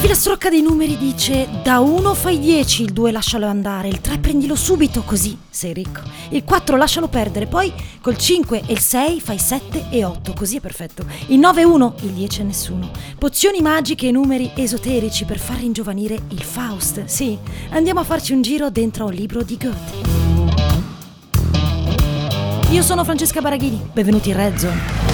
La 0.00 0.06
filastrocca 0.06 0.48
dei 0.48 0.62
numeri 0.62 0.96
dice 0.96 1.46
da 1.62 1.80
1 1.80 2.14
fai 2.14 2.38
10, 2.38 2.84
il 2.84 2.92
2 2.94 3.12
lascialo 3.12 3.44
andare, 3.44 3.88
il 3.88 4.00
3 4.00 4.16
prendilo 4.16 4.56
subito 4.56 5.02
così 5.02 5.36
sei 5.50 5.74
ricco, 5.74 6.00
il 6.30 6.42
4 6.42 6.78
lascialo 6.78 7.06
perdere, 7.06 7.46
poi 7.46 7.70
col 8.00 8.16
5 8.16 8.62
e 8.66 8.72
il 8.72 8.78
6 8.78 9.20
fai 9.20 9.38
7 9.38 9.88
e 9.90 10.02
8, 10.02 10.32
così 10.32 10.56
è 10.56 10.60
perfetto, 10.60 11.04
il 11.26 11.38
9 11.38 11.60
e 11.60 11.64
1, 11.64 11.94
il 12.00 12.10
10 12.12 12.40
e 12.40 12.44
nessuno, 12.44 12.90
pozioni 13.18 13.60
magiche 13.60 14.08
e 14.08 14.10
numeri 14.10 14.50
esoterici 14.54 15.26
per 15.26 15.38
far 15.38 15.58
ringiovanire 15.58 16.18
il 16.30 16.42
Faust, 16.42 17.04
sì, 17.04 17.36
andiamo 17.68 18.00
a 18.00 18.04
farci 18.04 18.32
un 18.32 18.40
giro 18.40 18.70
dentro 18.70 19.04
un 19.04 19.12
libro 19.12 19.42
di 19.42 19.58
Goethe. 19.58 20.08
Io 22.70 22.82
sono 22.82 23.04
Francesca 23.04 23.42
Baraghini, 23.42 23.90
benvenuti 23.92 24.30
in 24.30 24.36
Red 24.36 24.56
Zone 24.56 25.09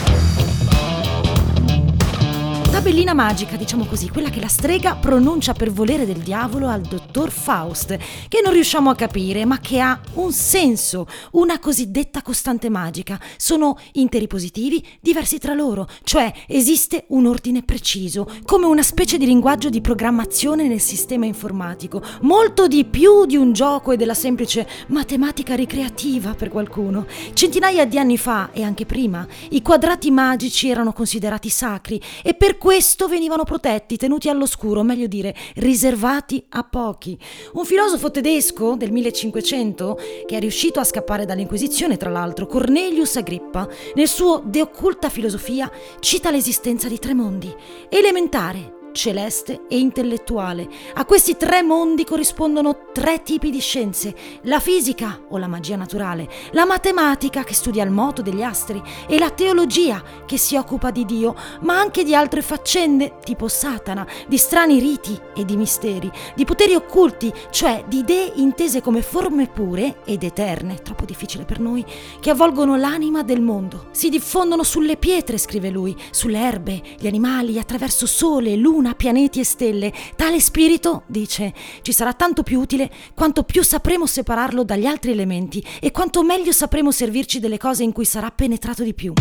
tabellina 2.87 3.15
magica, 3.15 3.57
diciamo 3.57 3.85
così, 3.85 4.09
quella 4.11 4.31
che 4.31 4.39
la 4.39 4.47
strega 4.47 4.95
pronuncia 4.95 5.55
per 5.55 5.73
volere 5.73 6.07
del 6.07 6.19
diavolo 6.19 6.69
al 6.69 6.83
dottor 6.83 7.33
Faust, 7.33 7.99
che 8.29 8.41
non 8.45 8.53
riusciamo 8.53 8.91
a 8.91 8.95
capire, 8.95 9.45
ma 9.45 9.59
che 9.59 9.81
ha 9.81 9.99
un 10.15 10.31
senso, 10.31 11.09
una 11.33 11.59
cosiddetta 11.59 12.23
costante 12.23 12.69
magica. 12.69 13.19
Sono 13.39 13.77
interi 13.95 14.29
positivi 14.29 14.87
diversi 15.01 15.39
tra 15.39 15.53
loro, 15.53 15.89
cioè 16.05 16.33
esiste 16.47 17.07
un 17.09 17.27
ordine 17.27 17.65
preciso, 17.65 18.31
come 18.45 18.67
una 18.67 18.85
specie 18.85 19.19
di 19.19 19.27
linguaggio 19.27 19.69
di 19.69 19.81
programmazione 19.81 20.69
nel 20.69 20.81
sistema 20.81 21.27
informatico, 21.27 22.01
molto 22.21 22.69
di 22.69 22.85
più 22.85 23.27
di 23.27 23.37
un 23.37 23.53
gioco 23.53 23.91
e 23.91 23.97
della 23.97 24.15
semplice 24.15 24.65
matematica 24.91 25.57
ricreativa 25.57 26.35
per 26.35 26.51
qualcuno. 26.51 27.07
Centinaia 27.33 27.85
di 27.85 27.99
anni 27.99 28.17
fa 28.17 28.51
e 28.53 28.63
anche 28.63 28.87
prima, 28.87 29.27
i 29.51 29.61
quadrati 29.61 30.13
magici 30.13 30.69
erano 30.69 30.93
considerati 30.93 31.49
sacri 31.49 32.01
e 32.23 32.35
per 32.35 32.57
questo 32.59 32.75
questo 32.77 33.09
venivano 33.09 33.45
protetti, 33.45 33.97
tenuti 33.97 34.29
all'oscuro, 34.29 34.83
meglio 34.83 35.07
dire, 35.07 35.35
riservati 35.55 36.45
a 36.51 36.63
pochi. 36.63 37.19
Un 37.55 37.65
filosofo 37.65 38.11
tedesco 38.11 38.77
del 38.77 38.93
1500, 38.93 39.99
che 40.27 40.37
è 40.37 40.41
riuscito 40.41 40.79
a 40.79 40.85
scappare 40.85 41.25
dall'Inquisizione, 41.25 41.97
tra 41.97 42.11
l'altro, 42.11 42.45
Cornelius 42.45 43.17
Agrippa, 43.17 43.67
nel 43.95 44.09
suo 44.09 44.43
De 44.45 44.61
occulta 44.61 45.09
filosofia 45.09 45.73
cita 46.01 46.31
l'esistenza 46.31 46.87
di 46.87 46.99
tre 46.99 47.15
mondi: 47.15 47.51
elementare, 47.89 48.76
celeste 48.97 49.67
e 49.69 49.79
intellettuale. 49.79 50.69
A 50.95 51.05
questi 51.05 51.37
tre 51.37 51.63
mondi 51.63 52.05
corrispondono 52.05 52.91
tre 52.93 53.23
tipi 53.23 53.51
di 53.51 53.61
scienze, 53.61 54.15
la 54.43 54.59
fisica 54.59 55.21
o 55.29 55.39
la 55.39 55.47
magia 55.47 55.77
naturale, 55.77 56.29
la 56.53 56.65
matematica 56.65 57.45
che 57.45 57.55
studia 57.55 57.85
il 57.85 57.91
moto 57.91 58.23
degli 58.23 58.43
astri 58.43 58.83
e 59.07 59.19
la 59.19 59.31
teologia 59.31 60.03
che 60.25 60.39
si 60.39 60.57
occupa 60.57 60.91
di 60.91 61.05
Dio, 61.05 61.37
ma 61.61 61.79
anche 61.79 62.03
di 62.03 62.15
altre 62.15 62.43
faccende 62.43 63.19
tipo 63.23 63.47
Satana, 63.47 64.07
di 64.27 64.39
strani 64.39 64.81
riti 64.81 65.19
e 65.35 65.45
di 65.45 65.57
misteri, 65.57 66.11
di 66.35 66.45
poteri 66.45 66.75
occulti, 66.75 67.33
cioè 67.51 67.85
di 67.87 67.99
idee 67.99 68.33
intese 68.37 68.81
come 68.81 69.03
forme 69.03 69.47
pure 69.47 69.99
ed 70.05 70.23
eterne, 70.23 70.81
troppo 70.83 71.05
difficile 71.05 71.45
per 71.45 71.61
noi, 71.61 71.85
che 72.19 72.31
avvolgono 72.31 72.77
l'anima 72.77 73.23
del 73.23 73.43
mondo. 73.43 73.89
Si 73.91 74.09
diffondono 74.09 74.63
sulle 74.63 74.97
pietre, 74.97 75.39
scrive 75.39 75.69
lui, 75.69 75.95
sulle 76.11 76.39
erbe, 76.39 76.83
gli 76.99 77.07
animali, 77.07 77.59
attraverso 77.59 78.07
sole, 78.07 78.57
luna, 78.57 78.86
luna, 78.87 78.95
pianeti 78.95 79.41
e 79.41 79.45
stelle. 79.45 79.93
Tale 80.15 80.41
spirito, 80.41 81.03
dice, 81.07 81.53
ci 81.83 81.93
sarà 81.93 82.13
tanto 82.13 82.43
più 82.43 82.61
utile 82.61 82.91
quanto 83.15 83.43
più 83.43 83.63
sapremo 83.63 84.07
separarlo 84.07 84.63
dagli 84.63 84.87
altri 84.87 85.11
elementi 85.11 85.65
e 85.81 85.91
quanto 85.91 86.23
meglio 86.23 86.53
sapremo 86.53 86.93
servirci 86.93 87.41
delle 87.41 87.59
cose 87.59 87.83
in 87.83 87.93
cui 87.93 88.05
sarà 88.05 88.31
penetrato 88.31 88.85
di 88.85 88.95
più. 88.95 89.13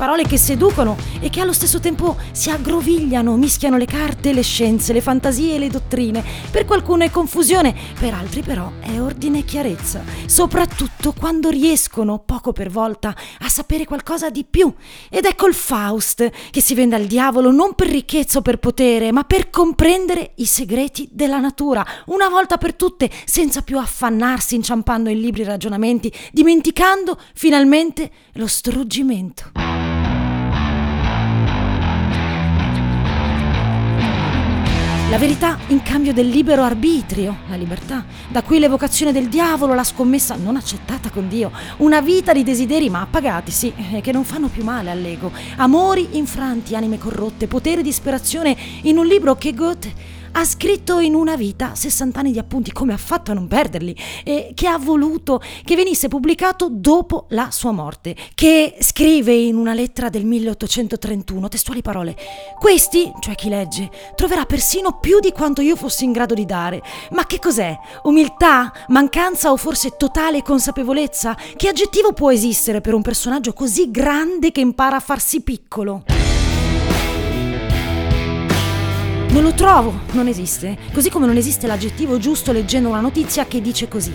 Parole 0.00 0.22
che 0.22 0.38
seducono 0.38 0.96
e 1.20 1.28
che 1.28 1.42
allo 1.42 1.52
stesso 1.52 1.78
tempo 1.78 2.16
si 2.32 2.48
aggrovigliano, 2.48 3.36
mischiano 3.36 3.76
le 3.76 3.84
carte, 3.84 4.32
le 4.32 4.40
scienze, 4.40 4.94
le 4.94 5.02
fantasie 5.02 5.56
e 5.56 5.58
le 5.58 5.68
dottrine. 5.68 6.24
Per 6.50 6.64
qualcuno 6.64 7.04
è 7.04 7.10
confusione, 7.10 7.76
per 7.98 8.14
altri 8.14 8.40
però 8.40 8.72
è 8.80 8.98
ordine 8.98 9.40
e 9.40 9.44
chiarezza, 9.44 10.02
soprattutto 10.24 11.12
quando 11.12 11.50
riescono, 11.50 12.18
poco 12.18 12.52
per 12.52 12.70
volta, 12.70 13.14
a 13.40 13.48
sapere 13.50 13.84
qualcosa 13.84 14.30
di 14.30 14.46
più. 14.48 14.72
Ed 15.10 15.26
ecco 15.26 15.46
il 15.46 15.52
Faust, 15.52 16.30
che 16.50 16.62
si 16.62 16.74
vende 16.74 16.96
al 16.96 17.04
diavolo 17.04 17.50
non 17.50 17.74
per 17.74 17.88
ricchezza 17.88 18.38
o 18.38 18.42
per 18.42 18.56
potere, 18.56 19.12
ma 19.12 19.24
per 19.24 19.50
comprendere 19.50 20.32
i 20.36 20.46
segreti 20.46 21.10
della 21.12 21.40
natura, 21.40 21.84
una 22.06 22.30
volta 22.30 22.56
per 22.56 22.72
tutte, 22.72 23.10
senza 23.26 23.60
più 23.60 23.76
affannarsi 23.76 24.54
inciampando 24.54 25.10
in 25.10 25.20
libri 25.20 25.44
ragionamenti, 25.44 26.10
dimenticando 26.32 27.18
finalmente 27.34 28.10
lo 28.32 28.46
struggimento. 28.46 29.89
La 35.10 35.18
verità 35.18 35.58
in 35.66 35.82
cambio 35.82 36.12
del 36.12 36.28
libero 36.28 36.62
arbitrio, 36.62 37.38
la 37.48 37.56
libertà, 37.56 38.04
da 38.28 38.44
cui 38.44 38.60
l'evocazione 38.60 39.10
del 39.10 39.28
diavolo, 39.28 39.74
la 39.74 39.82
scommessa 39.82 40.36
non 40.36 40.54
accettata 40.54 41.10
con 41.10 41.26
Dio, 41.26 41.50
una 41.78 42.00
vita 42.00 42.32
di 42.32 42.44
desideri 42.44 42.88
ma 42.88 43.00
appagati, 43.00 43.50
sì, 43.50 43.72
eh, 43.90 44.02
che 44.02 44.12
non 44.12 44.22
fanno 44.22 44.46
più 44.46 44.62
male 44.62 44.88
all'ego, 44.88 45.32
amori 45.56 46.10
infranti, 46.12 46.76
anime 46.76 46.96
corrotte, 46.96 47.48
potere 47.48 47.80
e 47.80 47.82
disperazione 47.82 48.56
in 48.82 48.98
un 48.98 49.06
libro 49.06 49.34
che 49.34 49.52
Goethe 49.52 50.19
ha 50.32 50.44
scritto 50.44 50.98
in 50.98 51.14
una 51.14 51.36
vita 51.36 51.74
60 51.74 52.20
anni 52.20 52.32
di 52.32 52.38
appunti, 52.38 52.72
come 52.72 52.92
ha 52.92 52.98
fatto 52.98 53.30
a 53.30 53.34
non 53.34 53.48
perderli, 53.48 53.96
e 54.24 54.52
che 54.54 54.66
ha 54.66 54.78
voluto 54.78 55.42
che 55.64 55.76
venisse 55.76 56.08
pubblicato 56.08 56.68
dopo 56.70 57.26
la 57.30 57.50
sua 57.50 57.72
morte, 57.72 58.16
che 58.34 58.76
scrive 58.80 59.32
in 59.32 59.56
una 59.56 59.74
lettera 59.74 60.08
del 60.08 60.24
1831, 60.24 61.48
testuali 61.48 61.82
parole, 61.82 62.16
questi, 62.58 63.10
cioè 63.20 63.34
chi 63.34 63.48
legge, 63.48 63.90
troverà 64.14 64.44
persino 64.44 64.98
più 64.98 65.20
di 65.20 65.32
quanto 65.32 65.60
io 65.60 65.76
fossi 65.76 66.04
in 66.04 66.12
grado 66.12 66.34
di 66.34 66.46
dare. 66.46 66.82
Ma 67.10 67.26
che 67.26 67.38
cos'è? 67.38 67.76
Umiltà? 68.04 68.72
Mancanza 68.88 69.50
o 69.50 69.56
forse 69.56 69.96
totale 69.96 70.42
consapevolezza? 70.42 71.36
Che 71.56 71.68
aggettivo 71.68 72.12
può 72.12 72.30
esistere 72.30 72.80
per 72.80 72.94
un 72.94 73.02
personaggio 73.02 73.52
così 73.52 73.90
grande 73.90 74.52
che 74.52 74.60
impara 74.60 74.96
a 74.96 75.00
farsi 75.00 75.42
piccolo? 75.42 76.19
Non 79.32 79.44
lo 79.44 79.54
trovo, 79.54 79.94
non 80.10 80.26
esiste. 80.26 80.76
Così 80.92 81.08
come 81.08 81.24
non 81.24 81.36
esiste 81.36 81.68
l'aggettivo 81.68 82.18
giusto 82.18 82.50
leggendo 82.50 82.88
una 82.88 82.98
notizia 82.98 83.46
che 83.46 83.60
dice 83.60 83.86
così. 83.86 84.12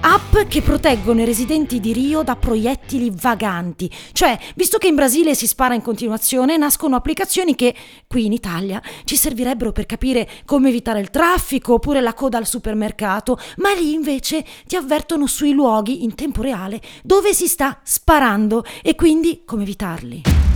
App 0.00 0.36
che 0.48 0.62
proteggono 0.62 1.20
i 1.20 1.24
residenti 1.24 1.78
di 1.78 1.92
Rio 1.92 2.24
da 2.24 2.34
proiettili 2.34 3.12
vaganti. 3.14 3.88
Cioè, 4.10 4.36
visto 4.56 4.78
che 4.78 4.88
in 4.88 4.96
Brasile 4.96 5.36
si 5.36 5.46
spara 5.46 5.74
in 5.74 5.82
continuazione, 5.82 6.56
nascono 6.56 6.96
applicazioni 6.96 7.54
che, 7.54 7.72
qui 8.08 8.26
in 8.26 8.32
Italia, 8.32 8.82
ci 9.04 9.14
servirebbero 9.14 9.70
per 9.70 9.86
capire 9.86 10.28
come 10.44 10.70
evitare 10.70 10.98
il 10.98 11.10
traffico 11.10 11.74
oppure 11.74 12.00
la 12.00 12.14
coda 12.14 12.38
al 12.38 12.46
supermercato, 12.46 13.38
ma 13.58 13.72
lì 13.74 13.92
invece 13.92 14.44
ti 14.66 14.74
avvertono 14.74 15.28
sui 15.28 15.52
luoghi 15.52 16.02
in 16.02 16.16
tempo 16.16 16.42
reale 16.42 16.80
dove 17.04 17.32
si 17.32 17.46
sta 17.46 17.78
sparando 17.84 18.64
e 18.82 18.96
quindi 18.96 19.42
come 19.44 19.62
evitarli. 19.62 20.47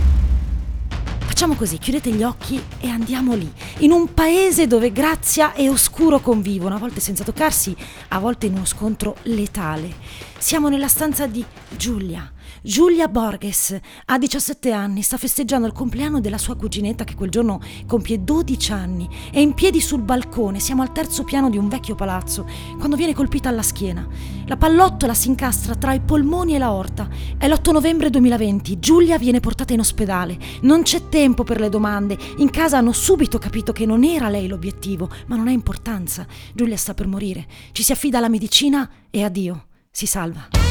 Facciamo 1.43 1.59
così, 1.59 1.77
chiudete 1.77 2.09
gli 2.09 2.23
occhi 2.23 2.57
e 2.79 2.87
andiamo 2.87 3.35
lì, 3.35 3.51
in 3.79 3.91
un 3.91 4.13
paese 4.13 4.65
dove 4.65 4.93
grazia 4.93 5.51
e 5.51 5.67
oscuro 5.67 6.21
convivono, 6.21 6.75
a 6.75 6.77
volte 6.77 7.01
senza 7.01 7.25
toccarsi, 7.25 7.75
a 8.07 8.19
volte 8.19 8.45
in 8.45 8.53
uno 8.53 8.63
scontro 8.63 9.17
letale. 9.23 9.93
Siamo 10.37 10.69
nella 10.69 10.87
stanza 10.87 11.27
di 11.27 11.43
Giulia, 11.75 12.31
Giulia 12.61 13.07
Borges 13.07 13.77
ha 14.05 14.17
17 14.17 14.71
anni, 14.71 15.01
sta 15.01 15.17
festeggiando 15.17 15.67
il 15.67 15.73
compleanno 15.73 16.19
della 16.19 16.37
sua 16.37 16.55
cuginetta 16.55 17.03
che 17.03 17.15
quel 17.15 17.29
giorno 17.29 17.59
compie 17.87 18.23
12 18.23 18.71
anni. 18.71 19.09
È 19.31 19.39
in 19.39 19.53
piedi 19.53 19.81
sul 19.81 20.01
balcone, 20.01 20.59
siamo 20.59 20.81
al 20.81 20.91
terzo 20.91 21.23
piano 21.23 21.49
di 21.49 21.57
un 21.57 21.67
vecchio 21.67 21.95
palazzo, 21.95 22.47
quando 22.77 22.95
viene 22.95 23.13
colpita 23.13 23.49
alla 23.49 23.61
schiena. 23.61 24.07
La 24.45 24.57
pallottola 24.57 25.13
si 25.13 25.29
incastra 25.29 25.75
tra 25.75 25.93
i 25.93 26.01
polmoni 26.01 26.55
e 26.55 26.57
la 26.57 26.71
orta. 26.71 27.09
È 27.37 27.47
l'8 27.47 27.71
novembre 27.71 28.09
2020, 28.09 28.79
Giulia 28.79 29.17
viene 29.17 29.39
portata 29.39 29.73
in 29.73 29.79
ospedale. 29.79 30.37
Non 30.61 30.83
c'è 30.83 31.09
tempo 31.09 31.43
per 31.43 31.59
le 31.59 31.69
domande, 31.69 32.17
in 32.37 32.49
casa 32.49 32.77
hanno 32.77 32.91
subito 32.91 33.37
capito 33.37 33.71
che 33.71 33.85
non 33.85 34.03
era 34.03 34.29
lei 34.29 34.47
l'obiettivo, 34.47 35.09
ma 35.27 35.35
non 35.35 35.47
ha 35.47 35.51
importanza. 35.51 36.25
Giulia 36.53 36.77
sta 36.77 36.93
per 36.93 37.07
morire, 37.07 37.45
ci 37.71 37.83
si 37.83 37.91
affida 37.91 38.17
alla 38.17 38.29
medicina 38.29 38.89
e 39.09 39.23
addio, 39.23 39.65
si 39.91 40.05
salva. 40.05 40.62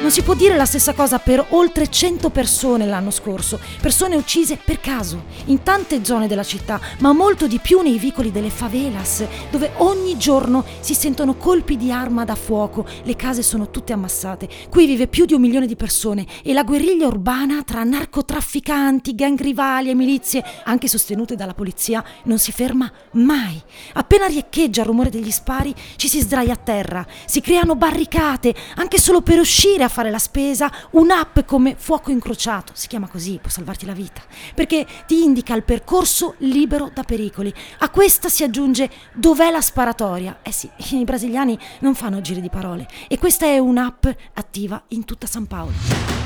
Non 0.00 0.12
si 0.12 0.22
può 0.22 0.34
dire 0.34 0.56
la 0.56 0.64
stessa 0.64 0.94
cosa 0.94 1.18
per 1.18 1.44
oltre 1.50 1.90
100 1.90 2.30
persone 2.30 2.86
l'anno 2.86 3.10
scorso, 3.10 3.58
persone 3.80 4.14
uccise 4.14 4.56
per 4.56 4.78
caso, 4.78 5.24
in 5.46 5.64
tante 5.64 6.04
zone 6.04 6.28
della 6.28 6.44
città, 6.44 6.80
ma 7.00 7.12
molto 7.12 7.48
di 7.48 7.58
più 7.58 7.80
nei 7.80 7.98
vicoli 7.98 8.30
delle 8.30 8.48
favelas, 8.48 9.26
dove 9.50 9.72
ogni 9.78 10.16
giorno 10.16 10.64
si 10.78 10.94
sentono 10.94 11.34
colpi 11.34 11.76
di 11.76 11.90
arma 11.90 12.24
da 12.24 12.36
fuoco, 12.36 12.86
le 13.02 13.16
case 13.16 13.42
sono 13.42 13.70
tutte 13.70 13.92
ammassate. 13.92 14.48
Qui 14.70 14.86
vive 14.86 15.08
più 15.08 15.24
di 15.24 15.34
un 15.34 15.40
milione 15.40 15.66
di 15.66 15.74
persone 15.74 16.24
e 16.44 16.52
la 16.52 16.62
guerriglia 16.62 17.08
urbana 17.08 17.64
tra 17.64 17.82
narcotrafficanti, 17.82 19.16
gang 19.16 19.38
rivali 19.38 19.90
e 19.90 19.94
milizie, 19.94 20.44
anche 20.64 20.86
sostenute 20.86 21.34
dalla 21.34 21.54
polizia, 21.54 22.04
non 22.24 22.38
si 22.38 22.52
ferma 22.52 22.90
mai. 23.14 23.60
Appena 23.94 24.26
riecheggia 24.26 24.82
il 24.82 24.86
rumore 24.86 25.10
degli 25.10 25.32
spari, 25.32 25.74
ci 25.96 26.08
si 26.08 26.20
sdraia 26.20 26.52
a 26.52 26.56
terra, 26.56 27.04
si 27.26 27.40
creano 27.40 27.74
barricate, 27.74 28.54
anche 28.76 28.98
solo 28.98 29.22
per 29.22 29.40
uscire 29.40 29.86
a 29.88 29.90
fare 29.90 30.10
la 30.10 30.18
spesa, 30.18 30.70
un'app 30.92 31.40
come 31.40 31.74
fuoco 31.76 32.10
incrociato, 32.10 32.72
si 32.74 32.86
chiama 32.86 33.08
così, 33.08 33.38
può 33.40 33.50
salvarti 33.50 33.86
la 33.86 33.92
vita, 33.92 34.22
perché 34.54 34.86
ti 35.06 35.24
indica 35.24 35.54
il 35.54 35.64
percorso 35.64 36.34
libero 36.38 36.90
da 36.92 37.02
pericoli. 37.02 37.52
A 37.78 37.90
questa 37.90 38.28
si 38.28 38.44
aggiunge 38.44 38.90
dov'è 39.14 39.50
la 39.50 39.60
sparatoria. 39.60 40.38
Eh 40.42 40.52
sì, 40.52 40.70
i 40.90 41.04
brasiliani 41.04 41.58
non 41.80 41.94
fanno 41.94 42.20
giri 42.20 42.40
di 42.40 42.50
parole 42.50 42.86
e 43.08 43.18
questa 43.18 43.46
è 43.46 43.58
un'app 43.58 44.06
attiva 44.34 44.82
in 44.88 45.04
tutta 45.04 45.26
San 45.26 45.46
Paolo. 45.46 46.17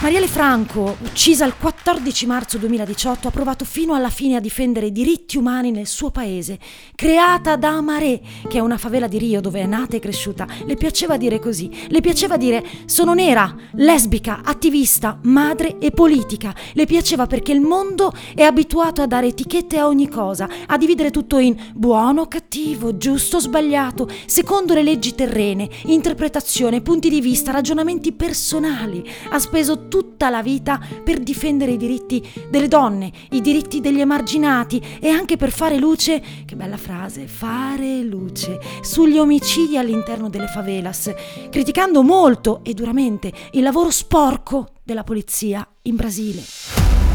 Marielle 0.00 0.28
Franco, 0.28 0.96
uccisa 1.02 1.44
il 1.44 1.56
14 1.58 2.26
marzo 2.26 2.56
2018, 2.56 3.26
ha 3.26 3.30
provato 3.32 3.64
fino 3.64 3.94
alla 3.94 4.10
fine 4.10 4.36
a 4.36 4.40
difendere 4.40 4.86
i 4.86 4.92
diritti 4.92 5.36
umani 5.36 5.72
nel 5.72 5.88
suo 5.88 6.10
paese. 6.10 6.60
Creata 6.94 7.56
da 7.56 7.70
Amaré, 7.70 8.20
che 8.48 8.58
è 8.58 8.60
una 8.60 8.78
favela 8.78 9.08
di 9.08 9.18
Rio 9.18 9.40
dove 9.40 9.60
è 9.60 9.66
nata 9.66 9.96
e 9.96 9.98
cresciuta, 9.98 10.46
le 10.64 10.76
piaceva 10.76 11.16
dire 11.16 11.40
così. 11.40 11.68
Le 11.88 12.00
piaceva 12.00 12.36
dire 12.36 12.64
sono 12.84 13.12
nera, 13.12 13.52
lesbica, 13.72 14.42
attivista, 14.44 15.18
madre 15.24 15.78
e 15.80 15.90
politica. 15.90 16.54
Le 16.74 16.86
piaceva 16.86 17.26
perché 17.26 17.50
il 17.50 17.60
mondo 17.60 18.12
è 18.36 18.42
abituato 18.42 19.02
a 19.02 19.06
dare 19.08 19.26
etichette 19.26 19.78
a 19.78 19.88
ogni 19.88 20.08
cosa, 20.08 20.48
a 20.66 20.78
dividere 20.78 21.10
tutto 21.10 21.38
in 21.38 21.56
buono, 21.74 22.28
cattivo, 22.28 22.96
giusto, 22.96 23.40
sbagliato, 23.40 24.08
secondo 24.26 24.74
le 24.74 24.84
leggi 24.84 25.16
terrene, 25.16 25.68
interpretazione, 25.86 26.82
punti 26.82 27.08
di 27.08 27.20
vista, 27.20 27.50
ragionamenti 27.50 28.12
personali. 28.12 29.04
Ha 29.30 29.38
speso 29.40 29.87
tutta 29.88 30.30
la 30.30 30.42
vita 30.42 30.80
per 31.02 31.18
difendere 31.20 31.72
i 31.72 31.76
diritti 31.76 32.26
delle 32.48 32.68
donne, 32.68 33.10
i 33.30 33.40
diritti 33.40 33.80
degli 33.80 34.00
emarginati 34.00 34.80
e 35.00 35.08
anche 35.08 35.36
per 35.36 35.50
fare 35.50 35.78
luce, 35.78 36.22
che 36.44 36.56
bella 36.56 36.76
frase, 36.76 37.26
fare 37.26 38.02
luce 38.02 38.58
sugli 38.82 39.18
omicidi 39.18 39.76
all'interno 39.76 40.28
delle 40.28 40.46
favelas, 40.46 41.12
criticando 41.50 42.02
molto 42.02 42.60
e 42.62 42.74
duramente 42.74 43.32
il 43.52 43.62
lavoro 43.62 43.90
sporco 43.90 44.74
della 44.82 45.04
polizia 45.04 45.66
in 45.82 45.96
Brasile. 45.96 47.07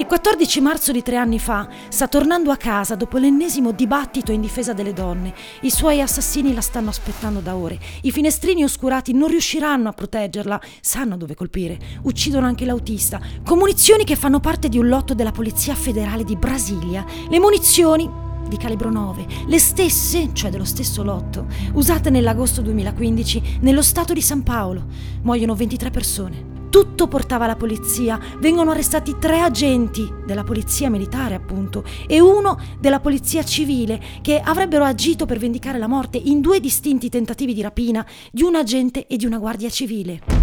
Il 0.00 0.06
14 0.06 0.62
marzo 0.62 0.92
di 0.92 1.02
tre 1.02 1.16
anni 1.16 1.38
fa 1.38 1.68
sta 1.90 2.08
tornando 2.08 2.50
a 2.50 2.56
casa 2.56 2.94
dopo 2.94 3.18
l'ennesimo 3.18 3.70
dibattito 3.72 4.32
in 4.32 4.40
difesa 4.40 4.72
delle 4.72 4.94
donne. 4.94 5.34
I 5.60 5.70
suoi 5.70 6.00
assassini 6.00 6.54
la 6.54 6.62
stanno 6.62 6.88
aspettando 6.88 7.40
da 7.40 7.54
ore. 7.54 7.78
I 8.00 8.10
finestrini 8.10 8.64
oscurati 8.64 9.12
non 9.12 9.28
riusciranno 9.28 9.90
a 9.90 9.92
proteggerla, 9.92 10.58
sanno 10.80 11.18
dove 11.18 11.34
colpire. 11.34 11.78
Uccidono 12.04 12.46
anche 12.46 12.64
l'autista. 12.64 13.20
Con 13.44 13.58
munizioni 13.58 14.04
che 14.04 14.16
fanno 14.16 14.40
parte 14.40 14.70
di 14.70 14.78
un 14.78 14.88
lotto 14.88 15.12
della 15.12 15.32
Polizia 15.32 15.74
Federale 15.74 16.24
di 16.24 16.36
Brasilia. 16.36 17.04
Le 17.28 17.38
munizioni 17.38 18.10
di 18.48 18.56
calibro 18.56 18.90
9, 18.90 19.26
le 19.48 19.58
stesse, 19.58 20.30
cioè 20.32 20.48
dello 20.48 20.64
stesso 20.64 21.02
lotto, 21.02 21.46
usate 21.74 22.08
nell'agosto 22.08 22.62
2015 22.62 23.58
nello 23.60 23.82
stato 23.82 24.14
di 24.14 24.22
San 24.22 24.42
Paolo. 24.44 24.86
Muoiono 25.20 25.54
23 25.54 25.90
persone. 25.90 26.49
Tutto 26.70 27.08
portava 27.08 27.48
la 27.48 27.56
polizia. 27.56 28.18
Vengono 28.38 28.70
arrestati 28.70 29.16
tre 29.18 29.40
agenti 29.40 30.08
della 30.24 30.44
polizia 30.44 30.88
militare, 30.88 31.34
appunto, 31.34 31.84
e 32.06 32.20
uno 32.20 32.56
della 32.78 33.00
polizia 33.00 33.42
civile 33.42 34.00
che 34.22 34.38
avrebbero 34.38 34.84
agito 34.84 35.26
per 35.26 35.38
vendicare 35.38 35.78
la 35.78 35.88
morte 35.88 36.16
in 36.16 36.40
due 36.40 36.60
distinti 36.60 37.08
tentativi 37.08 37.54
di 37.54 37.62
rapina 37.62 38.06
di 38.30 38.42
un 38.42 38.54
agente 38.54 39.08
e 39.08 39.16
di 39.16 39.26
una 39.26 39.38
guardia 39.38 39.68
civile. 39.68 40.39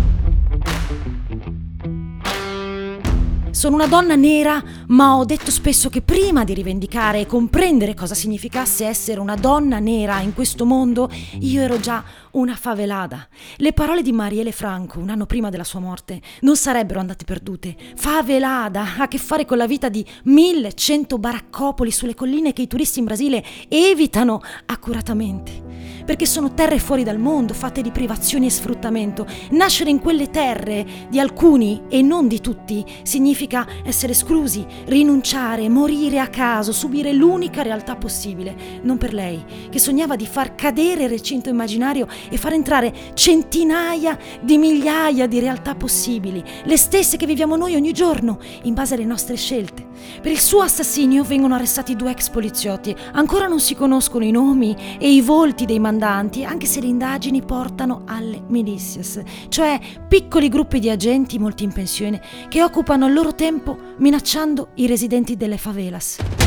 Sono 3.57 3.73
una 3.73 3.87
donna 3.87 4.13
nera, 4.13 4.63
ma 4.89 5.17
ho 5.17 5.25
detto 5.25 5.49
spesso 5.49 5.89
che 5.89 6.03
prima 6.03 6.43
di 6.43 6.53
rivendicare 6.53 7.21
e 7.21 7.25
comprendere 7.25 7.95
cosa 7.95 8.13
significasse 8.13 8.85
essere 8.85 9.19
una 9.19 9.33
donna 9.33 9.79
nera 9.79 10.19
in 10.19 10.35
questo 10.35 10.63
mondo, 10.63 11.09
io 11.39 11.63
ero 11.63 11.79
già 11.79 12.03
una 12.33 12.55
favelada. 12.55 13.27
Le 13.55 13.73
parole 13.73 14.03
di 14.03 14.11
Marielle 14.11 14.51
Franco, 14.51 14.99
un 14.99 15.09
anno 15.09 15.25
prima 15.25 15.49
della 15.49 15.63
sua 15.63 15.79
morte, 15.79 16.21
non 16.41 16.55
sarebbero 16.55 16.99
andate 16.99 17.25
perdute. 17.25 17.75
Favelada 17.95 18.81
ha 18.99 19.01
a 19.01 19.07
che 19.07 19.17
fare 19.17 19.45
con 19.45 19.57
la 19.57 19.65
vita 19.65 19.89
di 19.89 20.05
1100 20.25 21.17
baraccopoli 21.17 21.89
sulle 21.89 22.13
colline 22.13 22.53
che 22.53 22.61
i 22.61 22.67
turisti 22.67 22.99
in 22.99 23.05
Brasile 23.05 23.43
evitano 23.69 24.39
accuratamente 24.67 25.65
perché 26.07 26.25
sono 26.25 26.53
terre 26.53 26.79
fuori 26.79 27.03
dal 27.03 27.19
mondo, 27.19 27.53
fatte 27.53 27.81
di 27.81 27.91
privazioni 27.91 28.45
e 28.45 28.49
sfruttamento. 28.49 29.27
Nascere 29.51 29.89
in 29.89 29.99
quelle 29.99 30.29
terre 30.29 30.85
di 31.09 31.19
alcuni 31.19 31.81
e 31.89 32.01
non 32.01 32.29
di 32.29 32.39
tutti 32.39 32.85
significa 33.03 33.46
essere 33.83 34.11
esclusi, 34.11 34.65
rinunciare, 34.85 35.69
morire 35.69 36.19
a 36.19 36.27
caso, 36.27 36.71
subire 36.71 37.13
l'unica 37.13 37.61
realtà 37.61 37.95
possibile. 37.95 38.55
Non 38.81 38.97
per 38.97 39.13
lei, 39.13 39.43
che 39.69 39.79
sognava 39.79 40.15
di 40.15 40.27
far 40.27 40.55
cadere 40.55 41.03
il 41.03 41.09
recinto 41.09 41.49
immaginario 41.49 42.07
e 42.29 42.37
far 42.37 42.53
entrare 42.53 42.93
centinaia 43.13 44.17
di 44.41 44.57
migliaia 44.57 45.27
di 45.27 45.39
realtà 45.39 45.75
possibili, 45.75 46.43
le 46.63 46.77
stesse 46.77 47.17
che 47.17 47.25
viviamo 47.25 47.55
noi 47.55 47.75
ogni 47.75 47.93
giorno, 47.93 48.39
in 48.63 48.73
base 48.73 48.95
alle 48.95 49.05
nostre 49.05 49.35
scelte. 49.35 49.86
Per 50.21 50.31
il 50.31 50.39
suo 50.39 50.61
assassinio 50.61 51.23
vengono 51.23 51.55
arrestati 51.55 51.95
due 51.95 52.11
ex 52.11 52.29
poliziotti. 52.29 52.95
Ancora 53.13 53.47
non 53.47 53.59
si 53.59 53.75
conoscono 53.75 54.23
i 54.23 54.31
nomi 54.31 54.75
e 54.99 55.11
i 55.11 55.21
volti 55.21 55.65
dei 55.65 55.79
mandanti, 55.79 56.43
anche 56.43 56.65
se 56.65 56.81
le 56.81 56.87
indagini 56.87 57.41
portano 57.41 58.03
alle 58.05 58.41
militias, 58.47 59.21
cioè 59.49 59.79
piccoli 60.07 60.49
gruppi 60.49 60.79
di 60.79 60.89
agenti, 60.89 61.39
molti 61.39 61.63
in 61.63 61.71
pensione, 61.71 62.21
che 62.49 62.63
occupano 62.63 63.07
il 63.07 63.13
loro 63.13 63.33
tempo 63.33 63.77
minacciando 63.97 64.69
i 64.75 64.87
residenti 64.87 65.35
delle 65.37 65.57
favelas. 65.57 66.46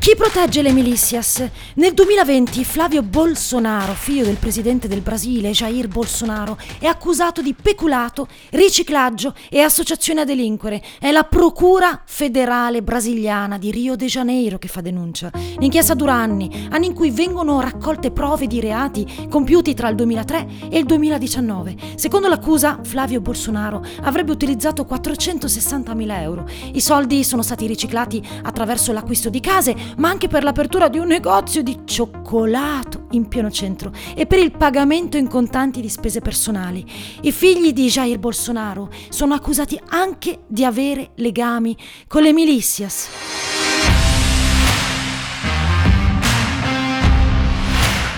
Chi 0.00 0.16
protegge 0.16 0.62
le 0.62 0.72
milicias? 0.72 1.46
Nel 1.74 1.92
2020 1.92 2.64
Flavio 2.64 3.02
Bolsonaro, 3.02 3.92
figlio 3.92 4.24
del 4.24 4.36
presidente 4.36 4.88
del 4.88 5.02
Brasile, 5.02 5.50
Jair 5.50 5.88
Bolsonaro, 5.88 6.56
è 6.78 6.86
accusato 6.86 7.42
di 7.42 7.52
peculato, 7.52 8.26
riciclaggio 8.52 9.34
e 9.50 9.60
associazione 9.60 10.22
a 10.22 10.24
delinquere. 10.24 10.82
È 10.98 11.10
la 11.10 11.24
Procura 11.24 12.00
federale 12.06 12.82
brasiliana 12.82 13.58
di 13.58 13.70
Rio 13.70 13.94
de 13.94 14.06
Janeiro 14.06 14.56
che 14.56 14.68
fa 14.68 14.80
denuncia. 14.80 15.30
L'inchiesta 15.58 15.92
dura 15.92 16.14
anni, 16.14 16.66
anni 16.70 16.86
in 16.86 16.94
cui 16.94 17.10
vengono 17.10 17.60
raccolte 17.60 18.10
prove 18.10 18.46
di 18.46 18.58
reati 18.58 19.06
compiuti 19.28 19.74
tra 19.74 19.90
il 19.90 19.96
2003 19.96 20.48
e 20.70 20.78
il 20.78 20.86
2019. 20.86 21.76
Secondo 21.96 22.28
l'accusa, 22.28 22.80
Flavio 22.82 23.20
Bolsonaro 23.20 23.84
avrebbe 24.04 24.32
utilizzato 24.32 24.86
460.000 24.90 26.20
euro. 26.22 26.48
I 26.72 26.80
soldi 26.80 27.22
sono 27.22 27.42
stati 27.42 27.66
riciclati 27.66 28.26
attraverso 28.42 28.92
l'acquisto 28.92 29.28
di 29.28 29.40
case, 29.40 29.88
ma 29.98 30.08
anche 30.08 30.28
per 30.28 30.42
l'apertura 30.42 30.88
di 30.88 30.98
un 30.98 31.06
negozio 31.06 31.62
di 31.62 31.80
cioccolato 31.84 33.06
in 33.10 33.28
pieno 33.28 33.50
centro 33.50 33.92
e 34.14 34.26
per 34.26 34.38
il 34.38 34.52
pagamento 34.52 35.16
in 35.16 35.28
contanti 35.28 35.80
di 35.80 35.88
spese 35.88 36.20
personali. 36.20 36.84
I 37.22 37.32
figli 37.32 37.72
di 37.72 37.88
Jair 37.88 38.18
Bolsonaro 38.18 38.90
sono 39.08 39.34
accusati 39.34 39.80
anche 39.88 40.40
di 40.46 40.64
avere 40.64 41.10
legami 41.16 41.76
con 42.06 42.22
le 42.22 42.32
milicias. 42.32 43.08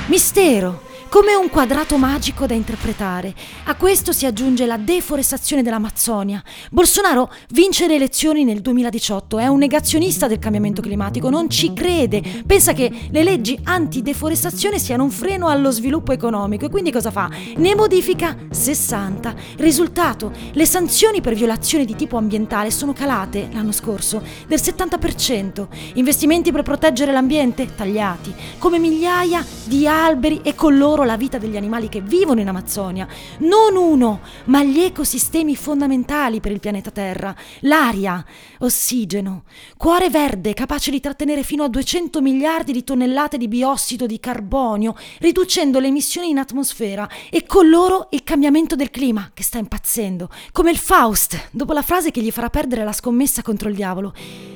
Mistero 0.06 0.90
come 1.12 1.35
un 1.35 1.50
quadrato 1.50 1.99
magico 1.99 2.47
da 2.47 2.54
interpretare. 2.54 3.35
A 3.64 3.75
questo 3.75 4.12
si 4.12 4.25
aggiunge 4.25 4.64
la 4.64 4.78
deforestazione 4.78 5.62
dell'Amazzonia. 5.62 6.42
Bolsonaro 6.71 7.31
vince 7.50 7.87
le 7.87 7.97
elezioni 7.97 8.45
nel 8.45 8.62
2018, 8.62 9.38
è 9.38 9.47
un 9.47 9.59
negazionista 9.59 10.26
del 10.26 10.38
cambiamento 10.38 10.81
climatico, 10.81 11.28
non 11.28 11.50
ci 11.50 11.75
crede, 11.75 12.23
pensa 12.47 12.73
che 12.73 12.90
le 13.11 13.23
leggi 13.23 13.61
antideforestazione 13.62 14.78
siano 14.78 15.04
un 15.04 15.11
freno 15.11 15.49
allo 15.49 15.71
sviluppo 15.71 16.12
economico 16.12 16.64
e 16.64 16.71
quindi 16.71 16.90
cosa 16.90 17.11
fa? 17.11 17.28
Ne 17.57 17.75
modifica 17.75 18.35
60. 18.50 19.35
Risultato, 19.59 20.33
le 20.52 20.64
sanzioni 20.64 21.21
per 21.21 21.35
violazioni 21.35 21.85
di 21.85 21.95
tipo 21.95 22.16
ambientale 22.16 22.71
sono 22.71 22.95
calate 22.95 23.50
l'anno 23.52 23.73
scorso 23.73 24.23
del 24.47 24.61
70%. 24.62 25.66
Investimenti 25.97 26.52
per 26.52 26.62
proteggere 26.62 27.12
l'ambiente 27.12 27.75
tagliati, 27.75 28.35
come 28.57 28.78
migliaia 28.78 29.45
di 29.64 29.87
alberi 29.87 30.40
e 30.42 30.54
con 30.54 30.78
loro 30.78 31.00
loro 31.02 31.04
la 31.04 31.16
vita 31.16 31.38
degli 31.38 31.56
animali 31.56 31.88
che 31.88 32.00
vivono 32.00 32.40
in 32.40 32.49
Amazzonia, 32.49 33.06
non 33.38 33.76
uno, 33.76 34.21
ma 34.47 34.62
gli 34.62 34.80
ecosistemi 34.80 35.56
fondamentali 35.56 36.40
per 36.40 36.52
il 36.52 36.61
pianeta 36.61 36.90
Terra, 36.90 37.35
l'aria, 37.61 38.25
ossigeno, 38.61 39.44
cuore 39.76 40.09
verde 40.09 40.54
capace 40.54 40.90
di 40.90 41.00
trattenere 41.00 41.42
fino 41.42 41.64
a 41.64 41.68
200 41.68 42.21
miliardi 42.21 42.73
di 42.73 42.85
tonnellate 42.85 43.37
di 43.37 43.49
biossido 43.49 44.06
di 44.06 44.21
carbonio, 44.21 44.94
riducendo 45.18 45.78
le 45.78 45.88
emissioni 45.88 46.30
in 46.30 46.38
atmosfera 46.38 47.09
e 47.30 47.44
con 47.44 47.68
loro 47.68 48.09
il 48.11 48.23
cambiamento 48.23 48.76
del 48.76 48.90
clima 48.90 49.30
che 49.35 49.42
sta 49.42 49.59
impazzendo, 49.59 50.28
come 50.52 50.71
il 50.71 50.78
Faust, 50.78 51.49
dopo 51.50 51.73
la 51.73 51.82
frase 51.82 52.11
che 52.11 52.23
gli 52.23 52.30
farà 52.30 52.49
perdere 52.49 52.85
la 52.85 52.92
scommessa 52.92 53.42
contro 53.42 53.68
il 53.68 53.75
diavolo. 53.75 54.14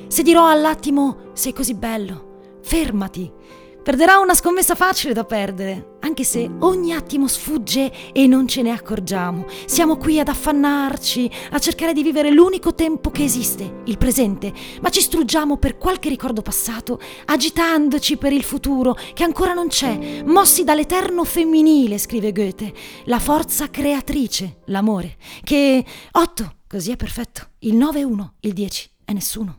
Se 0.09 0.23
dirò 0.23 0.49
all'attimo 0.49 1.31
sei 1.33 1.53
così 1.53 1.75
bello, 1.75 2.61
fermati 2.63 3.65
Perderà 3.87 4.19
una 4.19 4.35
scommessa 4.35 4.75
facile 4.75 5.13
da 5.13 5.23
perdere, 5.23 5.99
anche 6.01 6.25
se 6.25 6.51
ogni 6.59 6.93
attimo 6.93 7.29
sfugge 7.29 8.13
e 8.13 8.27
non 8.27 8.49
ce 8.49 8.63
ne 8.63 8.73
accorgiamo. 8.73 9.47
Siamo 9.65 9.97
qui 9.97 10.19
ad 10.19 10.27
affannarci, 10.27 11.31
a 11.53 11.61
cercare 11.61 11.93
di 11.93 12.03
vivere 12.03 12.33
l'unico 12.33 12.75
tempo 12.75 13.13
che 13.13 13.23
esiste, 13.23 13.83
il 13.85 13.97
presente, 13.97 14.53
ma 14.81 14.89
ci 14.89 15.01
struggiamo 15.01 15.59
per 15.59 15.79
qualche 15.79 16.09
ricordo 16.09 16.43
passato, 16.43 16.99
agitandoci 17.27 18.17
per 18.17 18.33
il 18.33 18.43
futuro 18.43 18.97
che 19.15 19.23
ancora 19.23 19.53
non 19.53 19.69
c'è, 19.69 20.25
mossi 20.25 20.65
dall'eterno 20.65 21.23
femminile, 21.23 21.99
scrive 21.99 22.33
Goethe, 22.33 22.75
la 23.05 23.21
forza 23.21 23.71
creatrice, 23.71 24.63
l'amore, 24.65 25.15
che 25.45 25.85
8, 26.11 26.55
così 26.67 26.91
è 26.91 26.97
perfetto, 26.97 27.51
il 27.61 27.77
9 27.77 28.01
è 28.01 28.03
1, 28.03 28.35
il 28.41 28.53
10 28.53 28.91
è 29.05 29.13
nessuno. 29.13 29.59